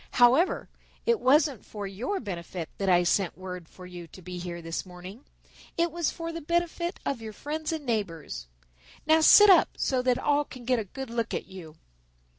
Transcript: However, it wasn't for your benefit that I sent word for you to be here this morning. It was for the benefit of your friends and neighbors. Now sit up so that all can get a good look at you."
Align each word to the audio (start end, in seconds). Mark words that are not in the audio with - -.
However, 0.13 0.67
it 1.05 1.19
wasn't 1.19 1.63
for 1.63 1.85
your 1.85 2.19
benefit 2.19 2.69
that 2.79 2.89
I 2.89 3.03
sent 3.03 3.37
word 3.37 3.69
for 3.69 3.85
you 3.85 4.07
to 4.07 4.21
be 4.23 4.39
here 4.39 4.59
this 4.59 4.83
morning. 4.83 5.25
It 5.77 5.91
was 5.91 6.09
for 6.09 6.31
the 6.33 6.41
benefit 6.41 6.99
of 7.05 7.21
your 7.21 7.33
friends 7.33 7.71
and 7.71 7.85
neighbors. 7.85 8.47
Now 9.05 9.21
sit 9.21 9.51
up 9.51 9.69
so 9.77 10.01
that 10.01 10.17
all 10.17 10.43
can 10.43 10.65
get 10.65 10.79
a 10.79 10.85
good 10.85 11.11
look 11.11 11.35
at 11.35 11.45
you." 11.45 11.75